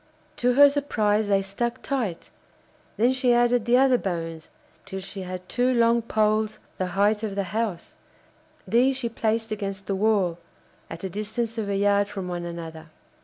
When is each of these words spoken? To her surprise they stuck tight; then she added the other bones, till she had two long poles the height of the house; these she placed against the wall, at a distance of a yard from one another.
To 0.37 0.53
her 0.53 0.67
surprise 0.67 1.27
they 1.27 1.43
stuck 1.43 1.83
tight; 1.83 2.31
then 2.97 3.13
she 3.13 3.35
added 3.35 3.65
the 3.65 3.77
other 3.77 3.99
bones, 3.99 4.49
till 4.83 4.99
she 4.99 5.21
had 5.21 5.47
two 5.47 5.71
long 5.71 6.01
poles 6.01 6.57
the 6.79 6.87
height 6.97 7.21
of 7.21 7.35
the 7.35 7.43
house; 7.53 7.97
these 8.67 8.97
she 8.97 9.09
placed 9.09 9.51
against 9.51 9.85
the 9.85 9.93
wall, 9.93 10.39
at 10.89 11.03
a 11.03 11.09
distance 11.11 11.59
of 11.59 11.69
a 11.69 11.75
yard 11.77 12.07
from 12.07 12.27
one 12.27 12.45
another. 12.45 12.87